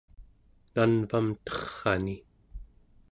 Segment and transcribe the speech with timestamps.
[0.73, 2.17] nanvam terr'ani